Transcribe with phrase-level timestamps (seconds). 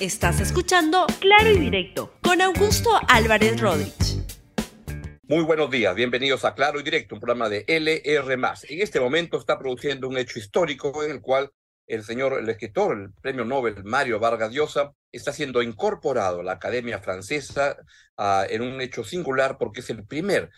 [0.00, 4.22] Estás escuchando Claro y Directo con Augusto Álvarez Rodríguez.
[5.24, 8.32] Muy buenos días, bienvenidos a Claro y Directo, un programa de LR.
[8.34, 11.50] En este momento está produciendo un hecho histórico en el cual
[11.88, 16.52] el señor, el escritor, el premio Nobel Mario Vargas Llosa, está siendo incorporado a la
[16.52, 17.76] Academia Francesa
[18.18, 20.48] uh, en un hecho singular porque es el primer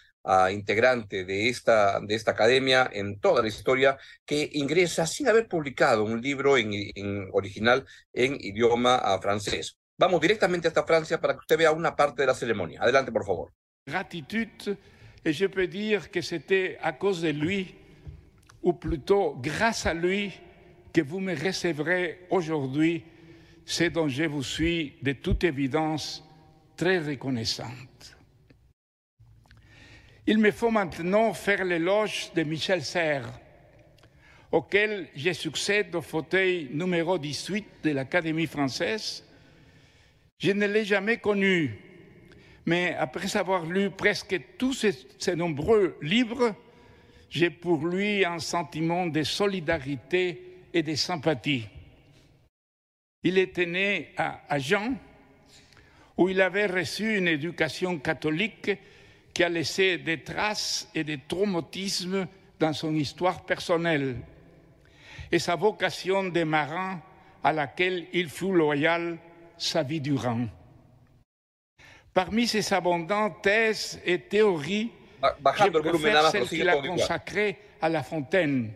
[0.50, 6.04] integrante de esta, de esta academia en toda la historia que ingresa sin haber publicado
[6.04, 9.78] un libro en, en original en idioma uh, francés.
[9.98, 12.80] Vamos directamente hasta Francia para que usted vea una parte de la ceremonia.
[12.82, 13.52] Adelante, por favor.
[13.86, 14.76] Gratitude,
[15.24, 17.74] et je peux dire que c'était à cause de lui,
[18.62, 20.32] ou plutôt grâce à lui,
[20.92, 23.04] que vous me recevrez aujourd'hui,
[23.64, 26.24] ce dont je vous suis de toute évidence
[26.76, 28.16] très reconnaissante.
[30.26, 33.32] Il me faut maintenant faire l'éloge de Michel Serres,
[34.52, 39.24] auquel je succède au fauteuil numéro 18 de l'Académie française.
[40.38, 41.78] Je ne l'ai jamais connu,
[42.66, 46.54] mais après avoir lu presque tous ces, ces nombreux livres,
[47.30, 51.66] j'ai pour lui un sentiment de solidarité et de sympathie.
[53.22, 54.96] Il était né à Agen,
[56.16, 58.70] où il avait reçu une éducation catholique
[59.32, 62.26] qui a laissé des traces et des traumatismes
[62.58, 64.16] dans son histoire personnelle,
[65.32, 67.00] et sa vocation de marin
[67.42, 69.18] à laquelle il fut loyal
[69.56, 70.46] sa vie durant.
[72.12, 74.90] Parmi ses abondantes thèses et théories,
[75.22, 78.72] je préfère celle qu'il a consacrée à La Fontaine,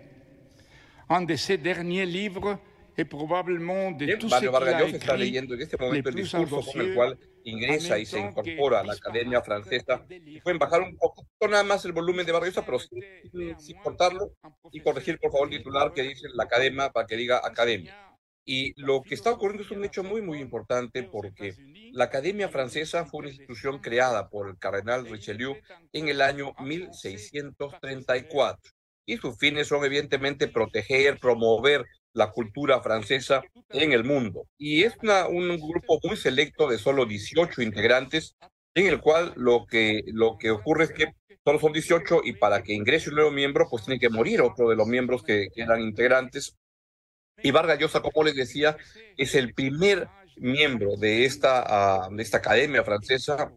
[1.09, 2.59] un de ses derniers livres
[2.97, 6.81] et probablement de Bien, Mario Vargas Llosa está leyendo en este momento el discurso con
[6.81, 10.05] el cual ingresa y se incorpora a la Academia Francesa.
[10.43, 14.33] Pueden bajar un poquito nada más el volumen de Vargas Llosa, pero sin- sin cortarlo
[14.73, 18.01] y corregir, por favor, el titular que dice la Academia para que diga Academia.
[18.47, 21.55] Y lo que está ocurriendo es un hecho muy, muy importante porque
[21.93, 25.57] la Academia Francesa fue una institución creada por el cardenal Richelieu
[25.95, 28.61] en el año 1634.
[29.07, 34.47] Y sus fines son evidentemente proteger, promover la cultura francesa en el mundo.
[34.57, 34.95] Y es
[35.29, 38.37] un grupo muy selecto de solo 18 integrantes,
[38.75, 41.13] en el cual lo que, lo que ocurre es que
[41.45, 44.71] solo son 18 y para que ingrese un nuevo miembro, pues tiene que morir otro
[44.71, 46.57] de los miembros que, que eran integrantes.
[47.43, 48.77] Y Vargas Llosa, como les decía,
[49.17, 53.53] es el primer miembro de esta, ah, de esta academia francesa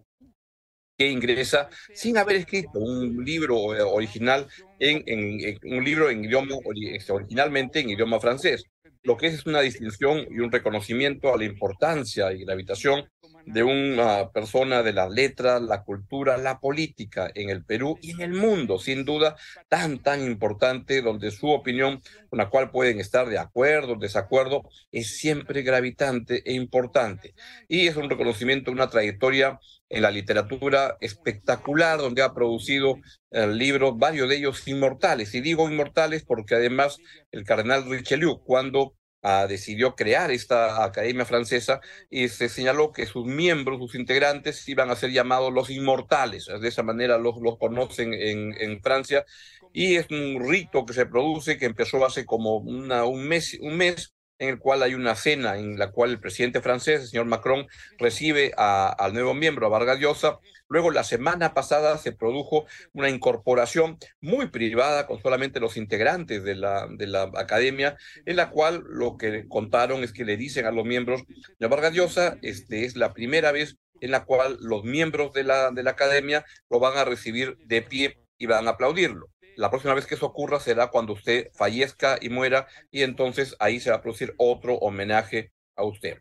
[0.98, 4.48] que ingresa sin haber escrito un libro eh, original
[4.80, 6.56] en, en- un libro en idioma
[6.92, 8.64] este, originalmente en idioma francés.
[9.04, 13.10] Lo que es es una distinción y un reconocimiento a la importancia y gravitación
[13.48, 18.22] de una persona de las letras, la cultura, la política en el Perú y en
[18.22, 19.38] el mundo, sin duda,
[19.70, 25.18] tan, tan importante, donde su opinión, con la cual pueden estar de acuerdo, desacuerdo, es
[25.18, 27.36] siempre gravitante e importante.
[27.70, 29.60] Y es un reconocimiento, una trayectoria
[29.90, 32.98] en la literatura espectacular, donde ha producido
[33.32, 35.34] libros, varios de ellos inmortales.
[35.36, 36.98] Y digo inmortales porque además
[37.32, 41.80] el cardenal Richelieu, cuando ah, decidió crear esta academia francesa,
[42.10, 46.48] y se señaló que sus miembros, sus integrantes, iban a ser llamados los inmortales.
[46.62, 49.26] De esa manera los, los conocen en, en Francia.
[49.74, 53.78] Y es un rito que se produce, que empezó hace como una, un, mes, un
[53.78, 57.26] mes, en el cual hay una cena en la cual el presidente francés, el señor
[57.26, 57.68] Macron,
[57.98, 60.38] recibe a- al nuevo miembro, a Vargas Llosa.
[60.70, 66.56] Luego, la semana pasada se produjo una incorporación muy privada con solamente los integrantes de
[66.56, 70.72] la, de la academia, en la cual lo que contaron es que le dicen a
[70.72, 71.24] los miembros
[71.60, 75.72] de Vargas Llosa, este es la primera vez en la cual los miembros de la,
[75.72, 79.30] de la academia lo van a recibir de pie y van a aplaudirlo.
[79.56, 83.80] La próxima vez que eso ocurra será cuando usted fallezca y muera y entonces ahí
[83.80, 86.20] se va a producir otro homenaje a usted.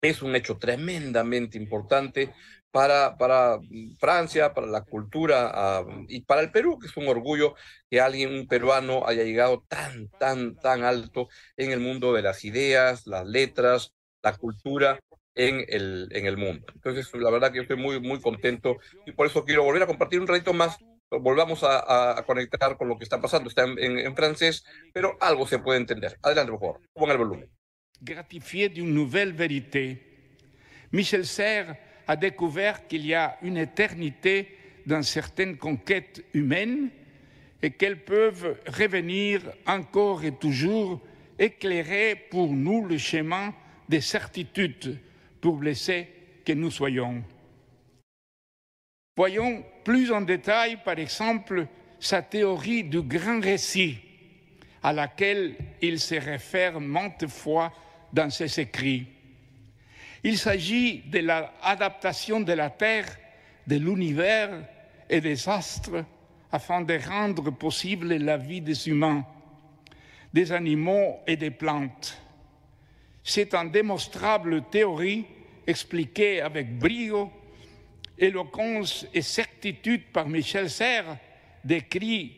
[0.00, 2.32] Es un hecho tremendamente importante
[2.76, 3.58] para, para
[3.98, 7.54] Francia, para la cultura ah, y para el Perú, que es un orgullo
[7.90, 12.44] que alguien, un peruano, haya llegado tan, tan, tan alto en el mundo de las
[12.44, 15.00] ideas, las letras, la cultura
[15.34, 16.66] en el, en el mundo.
[16.74, 19.86] Entonces, la verdad que yo estoy muy, muy contento y por eso quiero volver a
[19.86, 20.76] compartir un ratito más.
[21.10, 23.48] Volvamos a- a conectar con lo que está pasando.
[23.48, 26.18] Está en, en- en francés, pero algo se puede entender.
[26.22, 26.80] Adelante, por favor.
[26.92, 27.48] Ponga el volumen.
[28.02, 29.84] gratifié d'une nouvelle vérité.
[30.92, 34.56] Michel Serres a découvert qu'il y a une éternité
[34.86, 36.90] dans certaines conquêtes humaines
[37.62, 41.00] et qu'elles peuvent revenir encore et toujours
[41.38, 43.52] éclairer pour nous le chemin
[43.88, 44.98] des certitudes
[45.40, 46.08] pour blesser
[46.44, 47.22] que nous soyons.
[49.16, 51.66] Voyons plus en détail, par exemple,
[51.98, 53.98] sa théorie du grand récit,
[54.82, 57.72] à laquelle il se réfère maintes fois
[58.12, 59.06] dans ses écrits.
[60.26, 63.06] Il s'agit de l'adaptation de la Terre,
[63.64, 64.50] de l'univers
[65.08, 66.04] et des astres
[66.50, 69.24] afin de rendre possible la vie des humains,
[70.34, 72.20] des animaux et des plantes.
[73.22, 75.26] C'est une démonstrable théorie
[75.64, 77.30] expliquée avec brio,
[78.18, 81.18] éloquence et certitude par Michel Serres,
[81.62, 82.36] décrit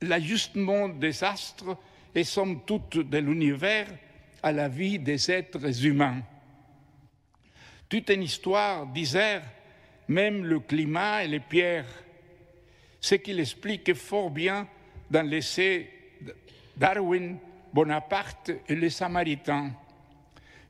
[0.00, 1.76] l'ajustement des astres
[2.14, 3.88] et somme toute de l'univers
[4.44, 6.22] à la vie des êtres humains.
[7.88, 9.42] Toute une histoire disert
[10.08, 11.86] même le climat et les pierres,
[13.00, 14.66] ce qu'il explique fort bien
[15.10, 15.90] dans l'essai
[16.76, 17.38] Darwin,
[17.72, 19.72] Bonaparte et les Samaritains,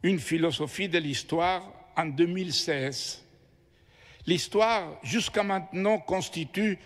[0.03, 3.25] une philosophie de l'histoire en 2016.
[4.27, 6.79] L'histoire jusqu'à maintenant constitue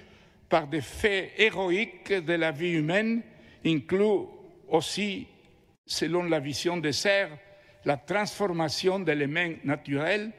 [0.48, 3.22] par des faits héroïques de la vie humaine,
[3.64, 4.26] inclut
[4.68, 5.26] aussi,
[5.86, 7.36] selon la vision de Serres,
[7.84, 10.32] la transformation d'éléments naturels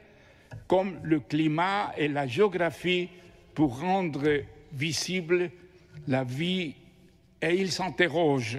[0.66, 3.08] comme le climat et la géographie
[3.54, 4.42] pour rendre
[4.72, 5.50] visible
[6.08, 6.74] la vie
[7.40, 8.58] et il s'interroge.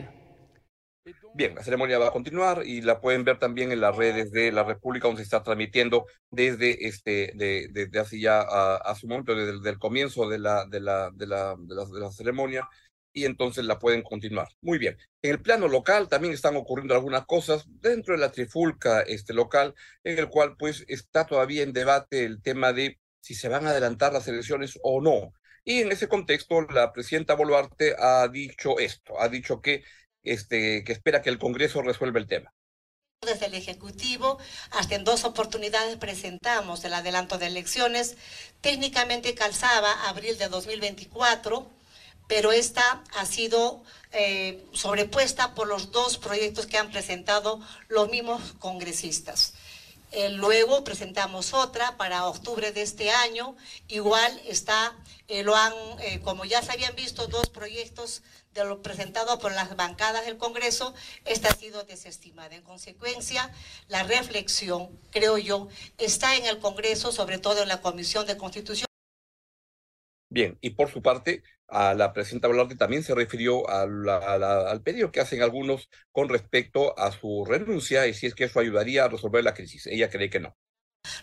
[1.35, 4.53] Bien, la ceremonia va a continuar y la pueden ver también en las redes de
[4.53, 9.05] la República, donde se está transmitiendo desde este, de, desde hace ya a, a, su
[9.05, 12.69] momento, desde el comienzo de la, de la, de la, de la, de la ceremonia,
[13.15, 14.49] y entonces la pueden continuar.
[14.61, 14.97] Muy bien.
[15.21, 19.73] En el plano local también están ocurriendo algunas cosas dentro de la trifulca este, local,
[20.03, 23.69] en el cual pues está todavía en debate el tema de si se van a
[23.69, 25.33] adelantar las elecciones o no.
[25.63, 29.83] Y en ese contexto, la presidenta Boluarte ha dicho esto, ha dicho que,
[30.21, 32.53] este, que espera que el Congreso resuelva el tema.
[33.21, 34.37] Desde el Ejecutivo,
[34.71, 38.17] hasta en dos oportunidades presentamos el adelanto de elecciones.
[38.59, 41.75] Técnicamente calzaba abril de 2024
[42.27, 48.41] pero esta ha sido eh, sobrepuesta por los dos proyectos que han presentado los mismos
[48.59, 49.53] congresistas.
[50.15, 53.57] Eh, luego presentamos otra para octubre de este año.
[53.89, 54.95] Igual está,
[55.27, 58.21] eh, lo han, eh, como ya se habían visto dos proyectos
[58.53, 60.93] de lo presentado por las bancadas del Congreso,
[61.25, 62.55] esta ha sido desestimada.
[62.55, 63.51] En consecuencia,
[63.89, 65.67] la reflexión, creo yo,
[65.97, 68.84] está en el Congreso, sobre todo en la Comisión de Constitución.
[70.35, 75.21] Bien, y por su parte, a la presidenta Boluarte también se refirió al pedido que
[75.21, 79.45] hacen algunos con respecto a su renuncia y si es que eso ayudaría a resolver
[79.45, 79.87] la crisis.
[79.87, 80.53] Ella cree que no.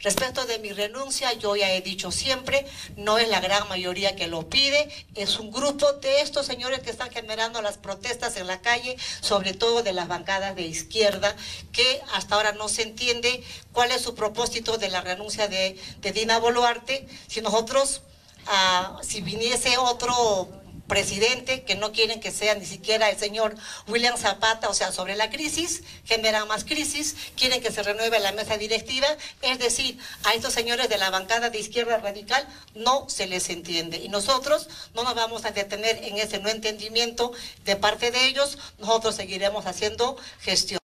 [0.01, 2.65] Respecto de mi renuncia, yo ya he dicho siempre,
[2.97, 6.89] no es la gran mayoría que lo pide, es un grupo de estos señores que
[6.89, 11.37] están generando las protestas en la calle, sobre todo de las bancadas de izquierda,
[11.71, 13.43] que hasta ahora no se entiende
[13.73, 15.77] cuál es su propósito de la renuncia de
[16.15, 17.07] Dina Boluarte.
[17.27, 18.01] Si nosotros
[18.47, 20.49] uh, si viniese otro
[20.93, 23.55] presidente, que no quieren que sea ni siquiera el señor
[23.89, 28.33] William Zapata, o sea, sobre la crisis, generan más crisis, quieren que se renueve la
[28.33, 29.07] mesa directiva,
[29.41, 33.97] es decir, a estos señores de la bancada de izquierda radical no se les entiende.
[33.99, 37.33] Y nosotros no nos vamos a detener en ese no entendimiento
[37.65, 40.82] de parte de ellos, nosotros seguiremos haciendo gestión.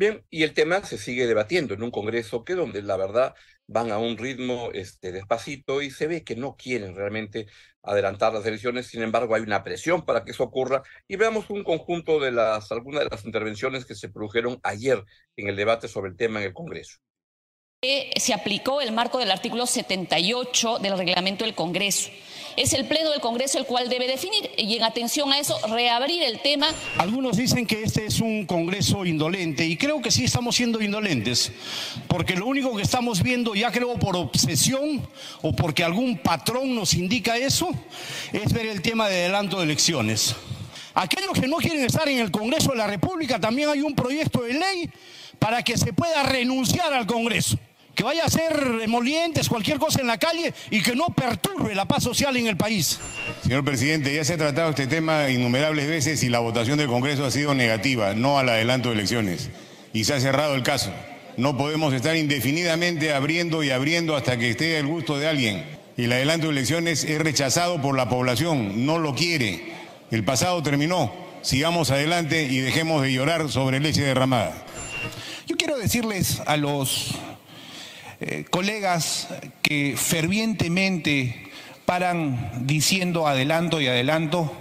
[0.00, 3.34] Bien, y el tema se sigue debatiendo en un Congreso que donde la verdad
[3.66, 7.48] van a un ritmo este, despacito y se ve que no quieren realmente
[7.82, 11.64] adelantar las elecciones, sin embargo hay una presión para que eso ocurra y veamos un
[11.64, 15.04] conjunto de las, algunas de las intervenciones que se produjeron ayer
[15.36, 16.96] en el debate sobre el tema en el Congreso.
[17.82, 22.10] Se aplicó el marco del artículo 78 del reglamento del Congreso.
[22.60, 26.22] Es el Pleno del Congreso el cual debe definir y en atención a eso reabrir
[26.22, 26.68] el tema.
[26.98, 31.52] Algunos dicen que este es un Congreso indolente y creo que sí estamos siendo indolentes,
[32.06, 35.00] porque lo único que estamos viendo, ya creo por obsesión
[35.40, 37.70] o porque algún patrón nos indica eso,
[38.30, 40.36] es ver el tema de adelanto de elecciones.
[40.92, 44.42] Aquellos que no quieren estar en el Congreso de la República, también hay un proyecto
[44.42, 44.90] de ley
[45.38, 47.56] para que se pueda renunciar al Congreso
[48.00, 51.84] que vaya a hacer emolientes, cualquier cosa en la calle y que no perturbe la
[51.84, 52.98] paz social en el país.
[53.42, 57.26] Señor presidente, ya se ha tratado este tema innumerables veces y la votación del Congreso
[57.26, 59.50] ha sido negativa, no al adelanto de elecciones.
[59.92, 60.90] Y se ha cerrado el caso.
[61.36, 65.62] No podemos estar indefinidamente abriendo y abriendo hasta que esté el gusto de alguien.
[65.98, 69.74] Y el adelanto de elecciones es rechazado por la población, no lo quiere.
[70.10, 71.12] El pasado terminó.
[71.42, 74.54] Sigamos adelante y dejemos de llorar sobre leche derramada.
[75.46, 77.14] Yo quiero decirles a los
[78.20, 79.28] eh, colegas
[79.62, 81.50] que fervientemente
[81.86, 84.52] paran diciendo adelanto y adelanto,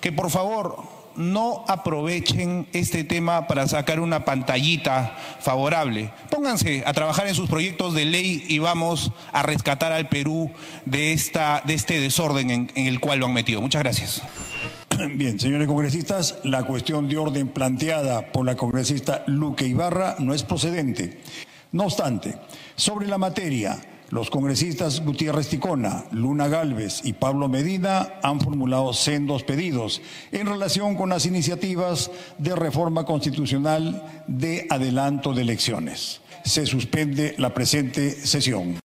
[0.00, 6.12] que por favor no aprovechen este tema para sacar una pantallita favorable.
[6.30, 10.50] Pónganse a trabajar en sus proyectos de ley y vamos a rescatar al Perú
[10.84, 13.60] de, esta, de este desorden en, en el cual lo han metido.
[13.60, 14.22] Muchas gracias.
[15.14, 20.44] Bien, señores congresistas, la cuestión de orden planteada por la congresista Luque Ibarra no es
[20.44, 21.18] procedente.
[21.70, 22.34] No obstante,
[22.76, 23.78] sobre la materia,
[24.10, 30.00] los congresistas Gutiérrez Ticona, Luna Galvez y Pablo Medina han formulado sendos pedidos
[30.32, 36.22] en relación con las iniciativas de reforma constitucional de adelanto de elecciones.
[36.42, 38.78] Se suspende la presente sesión.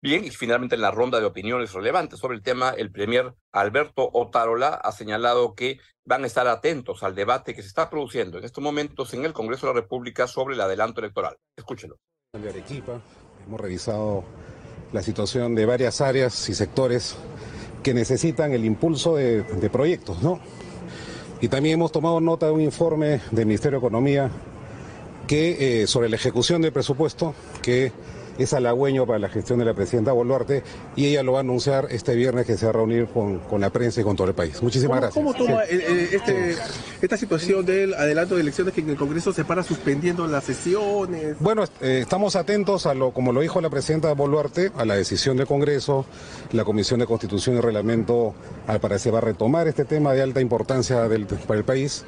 [0.00, 4.08] Bien, y finalmente en la ronda de opiniones relevantes sobre el tema, el premier Alberto
[4.12, 8.44] Otarola ha señalado que van a estar atentos al debate que se está produciendo en
[8.44, 11.36] estos momentos en el Congreso de la República sobre el adelanto electoral.
[11.56, 11.96] Escúchelo.
[12.32, 13.00] De Arequipa,
[13.44, 14.22] hemos revisado
[14.92, 17.16] la situación de varias áreas y sectores
[17.82, 20.40] que necesitan el impulso de, de proyectos, ¿no?
[21.40, 24.30] Y también hemos tomado nota de un informe del Ministerio de Economía
[25.26, 27.92] que, eh, sobre la ejecución del presupuesto que
[28.38, 30.62] es halagüeño para la gestión de la presidenta Boluarte
[30.96, 33.60] y ella lo va a anunciar este viernes que se va a reunir con, con
[33.60, 34.62] la prensa y con todo el país.
[34.62, 35.14] Muchísimas gracias.
[35.14, 35.76] ¿Cómo toma sí.
[35.76, 36.60] eh, este, sí.
[37.02, 41.36] esta situación del adelanto de elecciones que en el Congreso se para suspendiendo las sesiones?
[41.40, 45.36] Bueno, eh, estamos atentos a lo, como lo dijo la presidenta Boluarte, a la decisión
[45.36, 46.06] del Congreso.
[46.52, 48.34] La Comisión de Constitución y Reglamento
[48.66, 52.04] al parecer va a retomar este tema de alta importancia del, para el país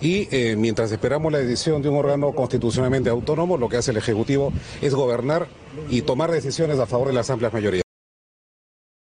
[0.00, 3.96] y eh, mientras esperamos la decisión de un órgano constitucionalmente autónomo, lo que hace el
[3.96, 5.46] Ejecutivo es gobernar
[5.88, 7.84] y tomar decisiones a favor de las amplias mayorías.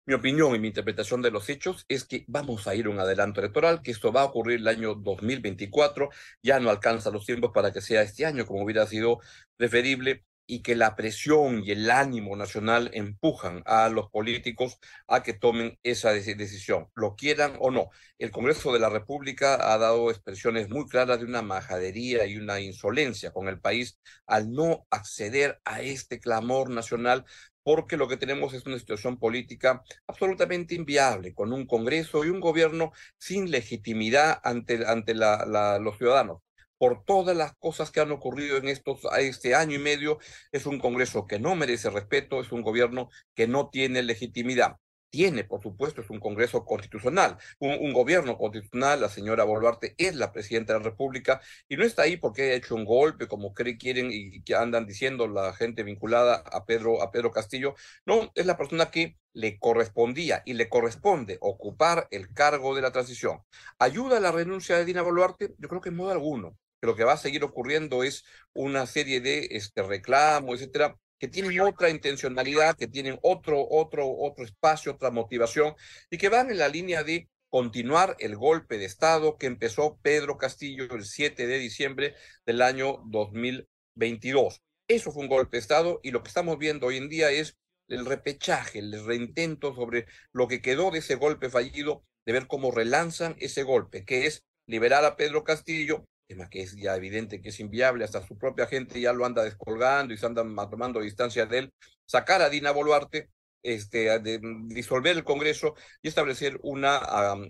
[0.08, 3.00] Mi opinión y mi interpretación de los hechos es que vamos a ir a un
[3.00, 6.10] adelanto electoral, que esto va a ocurrir el año 2024,
[6.44, 9.20] ya no alcanza los tiempos para que sea este año, como hubiera sido
[9.58, 15.34] preferible, y que la presión y el ánimo nacional empujan a los políticos a que
[15.34, 17.90] tomen esa decisión, lo quieran o no.
[18.20, 22.60] El Congreso de la República ha dado expresiones muy claras de una majadería y una
[22.60, 27.26] insolencia con el país al no acceder a este clamor nacional
[27.64, 32.40] porque lo que tenemos es una situación política absolutamente inviable, con un Congreso y un
[32.40, 36.45] gobierno sin legitimidad ante, ante la, los ciudadanos
[36.86, 40.20] por todas las cosas que han ocurrido en estos, este año y medio.
[40.52, 44.76] Es un Congreso que no merece respeto, es un gobierno que no tiene legitimidad.
[45.10, 49.02] Tiene, por supuesto, es un Congreso constitucional, un, gobierno constitucional.
[49.02, 52.54] La señora Boluarte es la presidenta de la República y no está ahí porque haya
[52.54, 57.10] hecho un golpe, como quieren y que andan diciendo la gente vinculada a Pedro, a
[57.12, 57.74] Pedro Castillo.
[58.06, 62.92] No, es la persona que le correspondía y le corresponde ocupar el cargo de la
[62.92, 63.40] transición.
[63.80, 65.56] ¿Ayuda a la renuncia de Dina Boluarte?
[65.58, 68.24] Yo creo que en modo alguno que lo que va a seguir ocurriendo es
[68.54, 74.46] una serie de este, reclamos, etcétera, que tienen otra intencionalidad, que tienen otro, otro, otro
[74.46, 75.74] espacio, otra motivación,
[76.12, 80.38] y que van en la línea de continuar el golpe de Estado que empezó Pedro
[80.38, 82.16] Castillo el 7 de diciembre
[82.46, 84.62] del año 2022.
[84.88, 87.58] Eso fue un golpe de Estado y lo que estamos viendo hoy en día es
[87.88, 92.72] el repechaje, el reintento sobre lo que quedó de ese golpe fallido, de ver cómo
[92.72, 97.50] relanzan ese golpe, que es liberar a Pedro Castillo, tema que es ya evidente que
[97.50, 101.46] es inviable, hasta su propia gente ya lo anda descolgando y se andan tomando distancia
[101.46, 101.74] de él,
[102.06, 103.30] sacar a Dina Boluarte,
[103.64, 106.98] este, de, disolver el Congreso y establecer una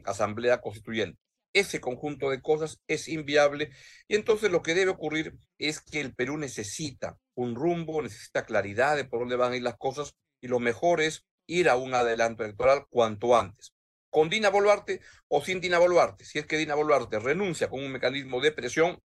[0.06, 1.20] asamblea constituyente.
[1.54, 3.72] Ese conjunto de cosas es inviable
[4.08, 8.98] y entonces lo que debe ocurrir es que el Perú necesita un rumbo, necesita claridad
[8.98, 11.94] de por dónde van a ir las cosas y lo mejor es ir a un
[11.94, 13.75] adelanto electoral cuanto antes
[14.16, 16.24] con Dina Boluarte o sin Dina Boluarte.
[16.24, 19.04] Si es que Dina Boluarte renuncia con un mecanismo de presión,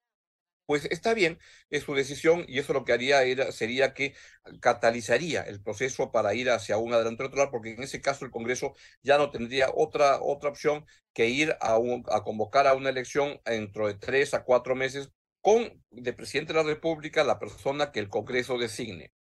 [0.64, 1.40] pues está bien,
[1.70, 4.14] es su decisión y eso lo que haría era, sería que
[4.60, 8.74] catalizaría el proceso para ir hacia un adelanto electoral, porque en ese caso el Congreso
[9.02, 13.40] ya no tendría otra, otra opción que ir a, un, a convocar a una elección
[13.44, 17.98] dentro de tres a cuatro meses con de presidente de la República la persona que
[17.98, 19.12] el Congreso designe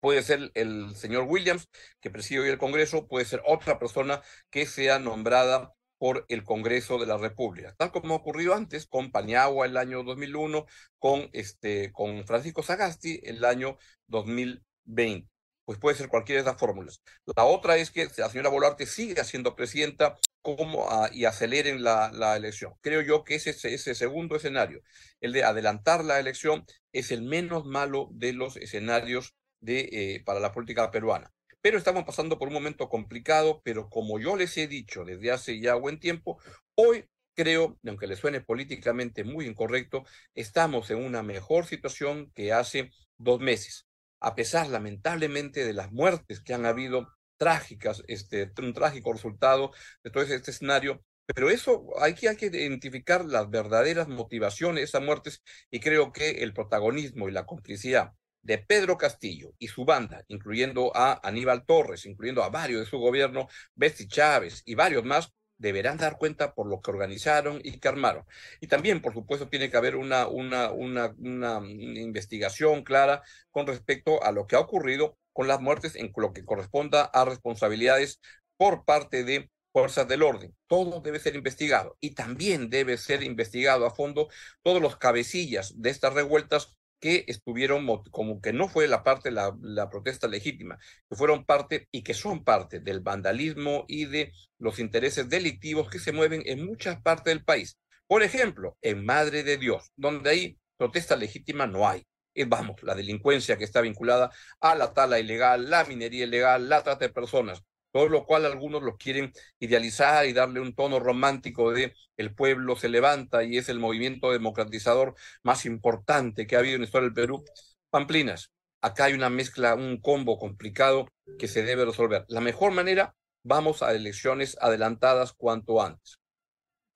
[0.00, 1.68] puede ser el señor Williams,
[2.00, 6.98] que preside hoy el Congreso, puede ser otra persona que sea nombrada por el Congreso
[6.98, 10.66] de la República, tal como ha ocurrido antes con Paniagua el año 2001,
[10.98, 13.76] con, este, con Francisco Sagasti el año
[14.06, 15.28] 2020.
[15.64, 17.02] Pues puede ser cualquiera de esas fórmulas.
[17.36, 22.10] La otra es que la señora Boluarte siga siendo presidenta como, uh, y aceleren la,
[22.10, 22.72] la, elección.
[22.80, 24.80] Creo yo que ese, ese segundo escenario,
[25.20, 29.34] el de adelantar la elección, es el menos malo de los escenarios
[29.66, 31.32] eh, para la política peruana.
[31.60, 35.60] Pero estamos pasando por un momento complicado, pero como yo les he dicho desde hace
[35.60, 36.38] ya buen tiempo,
[36.76, 42.90] hoy creo, aunque le suene políticamente muy incorrecto, estamos en una mejor situación que hace
[43.16, 43.86] dos meses.
[44.20, 49.72] A pesar, lamentablemente, de las muertes que han habido trágicas, este, un trágico resultado
[50.02, 54.84] de todo este escenario, pero eso hay que, hay que identificar las verdaderas motivaciones de
[54.84, 58.12] esas muertes y creo que el protagonismo y la complicidad
[58.42, 62.98] de Pedro Castillo y su banda, incluyendo a Aníbal Torres, incluyendo a varios de su
[62.98, 67.88] gobierno, Bessie Chávez y varios más, deberán dar cuenta por lo que organizaron y que
[67.88, 68.24] armaron.
[68.60, 74.22] Y también, por supuesto, tiene que haber una, una, una, una investigación clara con respecto
[74.22, 78.20] a lo que ha ocurrido con las muertes en lo que corresponda a responsabilidades
[78.56, 80.56] por parte de fuerzas del orden.
[80.66, 84.28] Todo debe ser investigado y también debe ser investigado a fondo
[84.62, 89.56] todos los cabecillas de estas revueltas que estuvieron como que no fue la parte, la,
[89.60, 90.78] la protesta legítima,
[91.08, 95.98] que fueron parte y que son parte del vandalismo y de los intereses delictivos que
[95.98, 97.78] se mueven en muchas partes del país.
[98.06, 102.06] Por ejemplo, en Madre de Dios, donde hay protesta legítima no hay.
[102.34, 106.82] Y vamos, la delincuencia que está vinculada a la tala ilegal, la minería ilegal, la
[106.82, 107.62] trata de personas,
[107.92, 112.76] todo lo cual algunos lo quieren idealizar y darle un tono romántico de el pueblo
[112.76, 117.06] se levanta y es el movimiento democratizador más importante que ha habido en la historia
[117.06, 117.44] del Perú.
[117.90, 122.24] Pamplinas, acá hay una mezcla, un combo complicado que se debe resolver.
[122.28, 126.18] La mejor manera, vamos a elecciones adelantadas cuanto antes.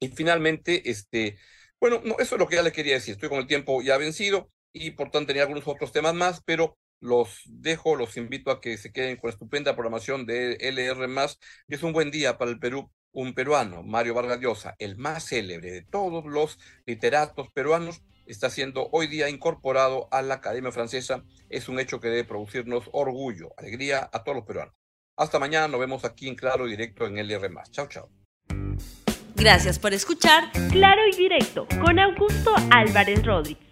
[0.00, 1.38] Y finalmente, este,
[1.80, 3.12] bueno, no, eso es lo que ya le quería decir.
[3.14, 6.76] Estoy con el tiempo ya vencido y por tanto tenía algunos otros temas más, pero
[7.02, 10.96] los dejo, los invito a que se queden con la estupenda programación de LR+,
[11.68, 12.90] que es un buen día para el Perú.
[13.14, 18.88] Un peruano, Mario Vargas Llosa, el más célebre de todos los literatos peruanos, está siendo
[18.90, 21.22] hoy día incorporado a la Academia Francesa.
[21.50, 24.74] Es un hecho que debe producirnos orgullo, alegría a todos los peruanos.
[25.18, 27.50] Hasta mañana, nos vemos aquí en Claro Directo en LR+.
[27.70, 28.08] Chao, chao.
[29.34, 33.71] Gracias por escuchar Claro y Directo con Augusto Álvarez Rodríguez.